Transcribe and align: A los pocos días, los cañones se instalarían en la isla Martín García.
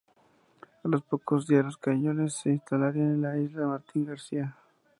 A 0.83 0.87
los 0.87 1.03
pocos 1.03 1.45
días, 1.45 1.63
los 1.63 1.77
cañones 1.77 2.33
se 2.33 2.49
instalarían 2.49 3.11
en 3.11 3.21
la 3.21 3.37
isla 3.37 3.67
Martín 3.67 4.05
García. 4.05 4.57